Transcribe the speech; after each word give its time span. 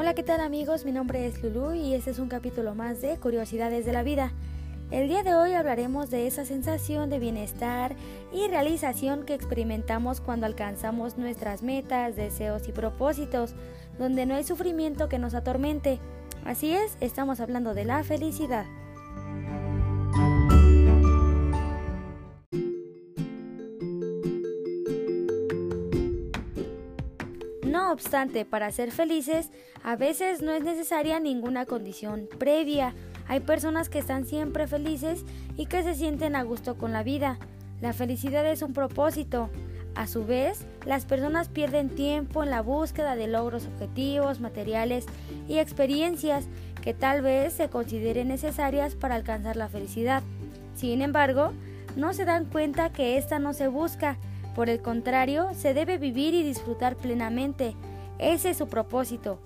Hola, 0.00 0.14
¿qué 0.14 0.22
tal 0.22 0.40
amigos? 0.40 0.84
Mi 0.84 0.92
nombre 0.92 1.26
es 1.26 1.42
Lulu 1.42 1.74
y 1.74 1.92
este 1.92 2.12
es 2.12 2.20
un 2.20 2.28
capítulo 2.28 2.72
más 2.76 3.00
de 3.00 3.16
Curiosidades 3.16 3.84
de 3.84 3.92
la 3.92 4.04
Vida. 4.04 4.30
El 4.92 5.08
día 5.08 5.24
de 5.24 5.34
hoy 5.34 5.54
hablaremos 5.54 6.08
de 6.08 6.28
esa 6.28 6.44
sensación 6.44 7.10
de 7.10 7.18
bienestar 7.18 7.96
y 8.32 8.46
realización 8.46 9.24
que 9.24 9.34
experimentamos 9.34 10.20
cuando 10.20 10.46
alcanzamos 10.46 11.18
nuestras 11.18 11.64
metas, 11.64 12.14
deseos 12.14 12.68
y 12.68 12.72
propósitos, 12.72 13.56
donde 13.98 14.24
no 14.24 14.36
hay 14.36 14.44
sufrimiento 14.44 15.08
que 15.08 15.18
nos 15.18 15.34
atormente. 15.34 15.98
Así 16.44 16.70
es, 16.70 16.96
estamos 17.00 17.40
hablando 17.40 17.74
de 17.74 17.84
la 17.84 18.04
felicidad. 18.04 18.66
Obstante, 27.90 28.44
para 28.44 28.70
ser 28.70 28.92
felices, 28.92 29.50
a 29.82 29.96
veces 29.96 30.42
no 30.42 30.52
es 30.52 30.62
necesaria 30.62 31.20
ninguna 31.20 31.64
condición 31.64 32.28
previa. 32.38 32.94
Hay 33.28 33.40
personas 33.40 33.88
que 33.88 33.98
están 33.98 34.26
siempre 34.26 34.66
felices 34.66 35.24
y 35.56 35.66
que 35.66 35.82
se 35.82 35.94
sienten 35.94 36.36
a 36.36 36.42
gusto 36.42 36.76
con 36.76 36.92
la 36.92 37.02
vida. 37.02 37.38
La 37.80 37.94
felicidad 37.94 38.46
es 38.46 38.60
un 38.60 38.74
propósito. 38.74 39.48
A 39.94 40.06
su 40.06 40.26
vez, 40.26 40.66
las 40.84 41.06
personas 41.06 41.48
pierden 41.48 41.88
tiempo 41.88 42.44
en 42.44 42.50
la 42.50 42.60
búsqueda 42.60 43.16
de 43.16 43.26
logros 43.26 43.66
objetivos, 43.66 44.38
materiales 44.38 45.06
y 45.48 45.58
experiencias 45.58 46.46
que 46.82 46.92
tal 46.92 47.22
vez 47.22 47.54
se 47.54 47.70
consideren 47.70 48.28
necesarias 48.28 48.96
para 48.96 49.14
alcanzar 49.14 49.56
la 49.56 49.68
felicidad. 49.68 50.22
Sin 50.74 51.00
embargo, 51.00 51.52
no 51.96 52.12
se 52.12 52.26
dan 52.26 52.44
cuenta 52.44 52.92
que 52.92 53.16
ésta 53.16 53.38
no 53.38 53.54
se 53.54 53.66
busca, 53.68 54.18
por 54.58 54.68
el 54.68 54.82
contrario, 54.82 55.50
se 55.54 55.72
debe 55.72 55.98
vivir 55.98 56.34
y 56.34 56.42
disfrutar 56.42 56.96
plenamente. 56.96 57.76
Ese 58.18 58.50
es 58.50 58.56
su 58.56 58.66
propósito. 58.66 59.38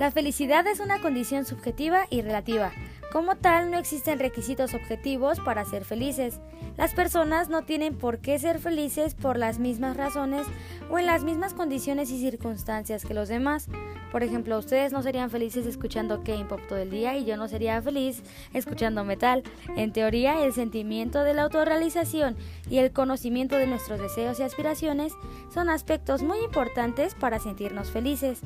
La 0.00 0.10
felicidad 0.10 0.66
es 0.66 0.80
una 0.80 1.00
condición 1.00 1.44
subjetiva 1.44 2.08
y 2.10 2.22
relativa. 2.22 2.72
Como 3.12 3.36
tal, 3.36 3.70
no 3.70 3.78
existen 3.78 4.18
requisitos 4.18 4.74
objetivos 4.74 5.40
para 5.40 5.64
ser 5.64 5.84
felices. 5.84 6.40
Las 6.76 6.92
personas 6.92 7.48
no 7.48 7.62
tienen 7.62 7.96
por 7.96 8.18
qué 8.18 8.38
ser 8.38 8.58
felices 8.58 9.14
por 9.14 9.38
las 9.38 9.58
mismas 9.58 9.96
razones 9.96 10.46
o 10.90 10.98
en 10.98 11.06
las 11.06 11.24
mismas 11.24 11.54
condiciones 11.54 12.10
y 12.10 12.20
circunstancias 12.20 13.04
que 13.04 13.14
los 13.14 13.28
demás. 13.28 13.68
Por 14.10 14.22
ejemplo, 14.22 14.58
ustedes 14.58 14.92
no 14.92 15.02
serían 15.02 15.30
felices 15.30 15.66
escuchando 15.66 16.22
K-pop 16.24 16.60
todo 16.68 16.78
el 16.78 16.90
día 16.90 17.16
y 17.16 17.24
yo 17.24 17.36
no 17.36 17.48
sería 17.48 17.80
feliz 17.80 18.22
escuchando 18.52 19.04
metal. 19.04 19.44
En 19.76 19.92
teoría, 19.92 20.44
el 20.44 20.52
sentimiento 20.52 21.22
de 21.22 21.34
la 21.34 21.42
autorrealización 21.42 22.36
y 22.68 22.78
el 22.78 22.92
conocimiento 22.92 23.56
de 23.56 23.68
nuestros 23.68 24.00
deseos 24.00 24.40
y 24.40 24.42
aspiraciones 24.42 25.12
son 25.54 25.70
aspectos 25.70 26.22
muy 26.22 26.38
importantes 26.40 27.14
para 27.14 27.38
sentirnos 27.38 27.90
felices. 27.90 28.42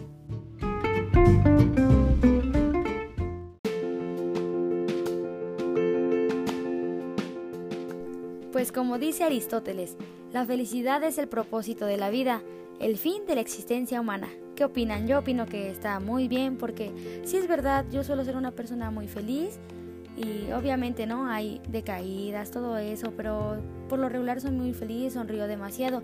Pues 8.53 8.73
como 8.73 8.99
dice 8.99 9.23
Aristóteles, 9.23 9.97
la 10.33 10.45
felicidad 10.45 11.05
es 11.05 11.19
el 11.19 11.29
propósito 11.29 11.87
de 11.87 11.97
la 11.97 12.11
vida, 12.11 12.43
el 12.81 12.97
fin 12.97 13.25
de 13.25 13.37
la 13.37 13.41
existencia 13.43 14.01
humana. 14.01 14.29
¿Qué 14.57 14.65
opinan? 14.65 15.07
Yo 15.07 15.21
opino 15.21 15.47
que 15.47 15.71
está 15.71 16.01
muy 16.01 16.27
bien 16.27 16.57
porque 16.57 16.91
si 17.25 17.37
es 17.37 17.47
verdad, 17.47 17.87
yo 17.93 18.03
suelo 18.03 18.25
ser 18.25 18.37
una 18.37 18.51
persona 18.51 18.91
muy 18.91 19.07
feliz 19.07 19.61
y 20.17 20.51
obviamente 20.51 21.07
no 21.07 21.29
hay 21.29 21.61
decaídas, 21.69 22.51
todo 22.51 22.77
eso, 22.77 23.13
pero 23.17 23.63
por 23.89 24.01
lo 24.01 24.09
regular 24.09 24.41
soy 24.41 24.51
muy 24.51 24.73
feliz, 24.75 25.13
sonrío 25.13 25.47
demasiado, 25.47 26.03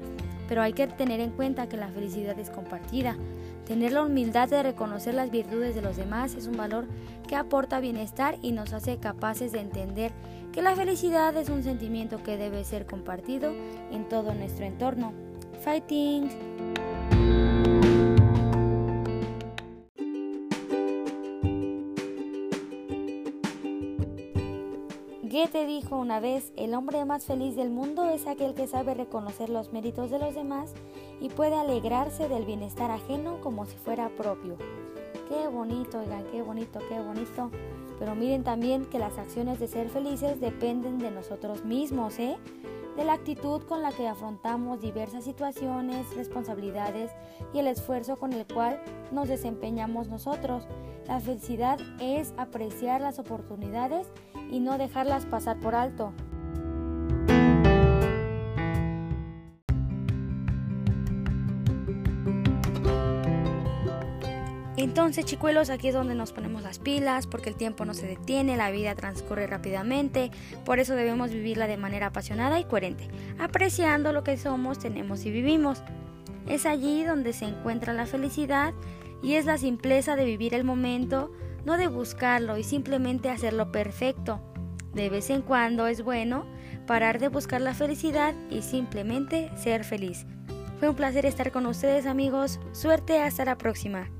pero 0.49 0.62
hay 0.62 0.73
que 0.73 0.87
tener 0.87 1.19
en 1.19 1.33
cuenta 1.33 1.69
que 1.69 1.77
la 1.77 1.89
felicidad 1.89 2.39
es 2.39 2.51
compartida. 2.51 3.17
Tener 3.66 3.93
la 3.93 4.04
humildad 4.04 4.49
de 4.49 4.62
reconocer 4.62 5.15
las 5.15 5.32
virtudes 5.32 5.75
de 5.75 5.82
los 5.82 5.97
demás 5.97 6.34
es 6.34 6.47
un 6.47 6.56
valor 6.56 6.87
que 7.27 7.34
aporta 7.34 7.81
bienestar 7.81 8.38
y 8.41 8.53
nos 8.53 8.72
hace 8.72 8.99
capaces 8.99 9.50
de 9.50 9.60
entender 9.60 10.12
que 10.53 10.62
la 10.62 10.77
felicidad 10.77 11.37
es 11.37 11.49
un 11.49 11.65
sentimiento 11.65 12.22
que 12.22 12.37
debe 12.37 12.65
ser 12.65 12.87
compartido 12.87 13.53
en 13.91 14.09
todo 14.09 14.34
nuestro 14.34 14.65
entorno. 14.65 15.12
Fighting. 15.62 16.56
Goethe 25.28 25.66
dijo 25.66 25.98
una 25.98 26.20
vez, 26.20 26.53
el 26.56 26.72
hombre 26.72 27.04
más 27.04 27.25
feliz 27.25 27.56
del 27.56 27.70
mundo 27.70 28.09
es 28.09 28.28
aquel 28.28 28.54
que 28.54 28.69
sabe 28.69 28.94
reconocer 28.94 29.50
los 29.50 29.72
méritos 29.72 30.09
de 30.09 30.20
los 30.20 30.37
demás 30.37 30.72
y 31.20 31.31
puede 31.31 31.56
alegrarse 31.56 32.28
del 32.28 32.44
bienestar 32.44 32.92
ajeno 32.92 33.41
como 33.41 33.66
si 33.66 33.76
fuera 33.76 34.09
propio. 34.10 34.56
Qué 35.28 35.48
bonito, 35.48 35.98
oigan, 35.98 36.25
qué 36.31 36.42
bonito, 36.42 36.78
qué 36.88 37.00
bonito. 37.00 37.50
Pero 37.98 38.14
miren 38.14 38.44
también 38.44 38.84
que 38.84 39.00
las 39.00 39.19
acciones 39.19 39.59
de 39.59 39.66
ser 39.66 39.88
felices 39.88 40.41
dependen 40.41 40.98
de 40.98 41.10
nosotros 41.10 41.64
mismos, 41.64 42.20
¿eh? 42.20 42.37
De 42.97 43.05
la 43.05 43.12
actitud 43.12 43.62
con 43.65 43.83
la 43.83 43.93
que 43.93 44.09
afrontamos 44.09 44.81
diversas 44.81 45.25
situaciones, 45.25 46.17
responsabilidades 46.17 47.11
y 47.53 47.59
el 47.59 47.67
esfuerzo 47.67 48.17
con 48.17 48.33
el 48.33 48.47
cual 48.47 48.81
nos 49.12 49.29
desempeñamos 49.29 50.09
nosotros. 50.09 50.67
La 51.06 51.21
felicidad 51.21 51.79
es 52.01 52.33
apreciar 52.39 53.03
las 53.03 53.19
oportunidades 53.19 54.09
y 54.51 54.61
no 54.61 54.79
dejarlas 54.79 55.27
pasar 55.27 55.61
por 55.61 55.75
alto. 55.75 56.15
Entonces, 64.76 65.25
chicuelos, 65.25 65.70
aquí 65.70 65.88
es 65.88 65.94
donde 65.94 66.14
nos 66.14 66.32
ponemos 66.32 66.62
las 66.62 66.78
pilas, 66.78 67.26
porque 67.26 67.48
el 67.48 67.56
tiempo 67.56 67.87
no 67.87 67.94
se 67.94 68.06
detiene, 68.06 68.59
la 68.59 68.70
vida 68.70 68.94
transcurre 68.94 69.47
rápidamente, 69.47 70.31
por 70.66 70.81
eso 70.81 70.94
debemos 70.94 71.31
vivirla 71.31 71.66
de 71.66 71.78
manera 71.78 72.09
apasionada 72.09 72.60
y 72.60 72.64
coherente, 72.64 73.09
apreciando 73.38 74.12
lo 74.12 74.22
que 74.22 74.37
somos, 74.37 74.78
tenemos 74.78 75.25
y 75.25 75.31
vivimos. 75.31 75.82
Es 76.47 76.66
allí 76.66 77.04
donde 77.04 77.32
se 77.32 77.47
encuentra 77.47 77.94
la 77.94 78.04
felicidad 78.04 78.75
y 79.22 79.34
es 79.34 79.47
la 79.47 79.56
simpleza 79.56 80.14
de 80.14 80.26
vivir 80.26 80.53
el 80.53 80.64
momento, 80.64 81.32
no 81.64 81.78
de 81.78 81.88
buscarlo 81.88 82.58
y 82.58 82.62
simplemente 82.62 83.31
hacerlo 83.31 83.72
perfecto. 83.72 84.41
De 84.93 85.08
vez 85.08 85.31
en 85.31 85.41
cuando 85.41 85.87
es 85.87 86.03
bueno 86.03 86.47
parar 86.87 87.19
de 87.19 87.28
buscar 87.28 87.62
la 87.62 87.75
felicidad 87.75 88.34
y 88.50 88.62
simplemente 88.62 89.50
ser 89.56 89.84
feliz. 89.84 90.26
Fue 90.78 90.91
un 90.91 90.94
placer 90.97 91.25
estar 91.25 91.50
con 91.50 91.64
ustedes 91.66 92.06
amigos, 92.06 92.60
suerte 92.72 93.20
hasta 93.20 93.44
la 93.47 93.56
próxima. 93.56 94.10